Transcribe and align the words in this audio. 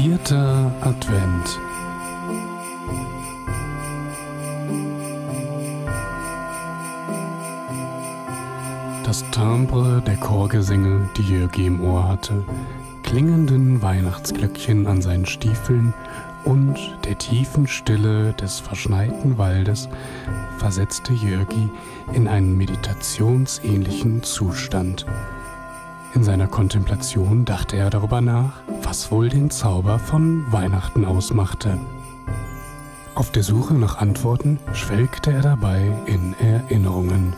Vierter 0.00 0.70
Advent. 0.80 1.58
Das 9.04 9.28
Timbre 9.32 10.00
der 10.06 10.16
Chorgesänge, 10.18 11.10
die 11.16 11.22
Jörgi 11.22 11.66
im 11.66 11.80
Ohr 11.80 12.06
hatte, 12.06 12.44
klingenden 13.02 13.82
Weihnachtsglöckchen 13.82 14.86
an 14.86 15.02
seinen 15.02 15.26
Stiefeln 15.26 15.92
und 16.44 16.76
der 17.04 17.18
tiefen 17.18 17.66
Stille 17.66 18.34
des 18.34 18.60
verschneiten 18.60 19.36
Waldes 19.36 19.88
versetzte 20.58 21.12
Jörgi 21.12 21.70
in 22.12 22.28
einen 22.28 22.56
meditationsähnlichen 22.56 24.22
Zustand. 24.22 25.06
In 26.14 26.22
seiner 26.22 26.46
Kontemplation 26.46 27.44
dachte 27.44 27.76
er 27.76 27.90
darüber 27.90 28.20
nach, 28.20 28.62
was 28.88 29.10
wohl 29.10 29.28
den 29.28 29.50
Zauber 29.50 29.98
von 29.98 30.50
Weihnachten 30.50 31.04
ausmachte. 31.04 31.78
Auf 33.14 33.30
der 33.30 33.42
Suche 33.42 33.74
nach 33.74 33.98
Antworten 33.98 34.58
schwelgte 34.72 35.30
er 35.30 35.42
dabei 35.42 35.92
in 36.06 36.34
Erinnerungen. 36.40 37.34